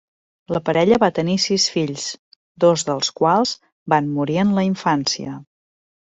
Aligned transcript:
La 0.55 0.59
parella 0.69 0.97
va 1.03 1.09
tenir 1.17 1.35
sis 1.43 1.65
fills, 1.73 2.05
dos 2.65 2.87
dels 2.89 3.13
quals 3.21 3.53
van 3.95 4.09
morir 4.17 4.41
en 4.47 4.57
la 4.59 4.67
infància. 4.73 5.37